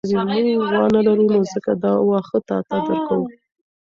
موږ 0.09 0.57
غوا 0.73 0.83
نه 0.93 0.99
لرو 1.07 1.23
نو 1.29 1.39
ځکه 1.53 1.71
دا 1.83 1.91
واښه 2.07 2.37
تاته 2.49 2.75
درکوو. 2.87 3.27